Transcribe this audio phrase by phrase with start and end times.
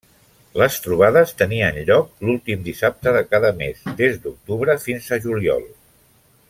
[0.59, 5.67] Les trobades tenien lloc l'últim dissabte de cada mes, des d'octubre fins a juliol.